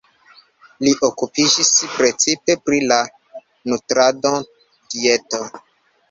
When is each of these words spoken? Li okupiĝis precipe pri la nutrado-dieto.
Li 0.85 0.91
okupiĝis 1.07 1.67
precipe 1.97 2.55
pri 2.69 2.79
la 2.91 2.97
nutrado-dieto. 3.73 5.43